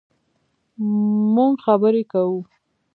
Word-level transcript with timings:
مونږ 1.33 1.53
خبرې 1.65 2.03
کوو 2.11 2.39